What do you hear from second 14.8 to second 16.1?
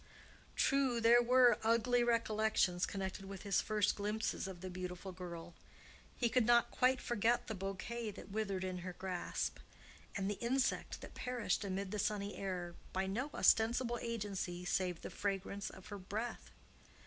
the fragrance of her